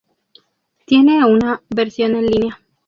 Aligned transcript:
Tiene 0.87 1.23
una 1.23 1.61
versión 1.69 2.15
en 2.15 2.25
línea. 2.25 2.57